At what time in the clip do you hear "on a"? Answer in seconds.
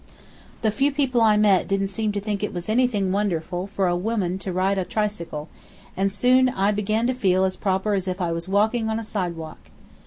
4.79-4.85, 8.89-9.03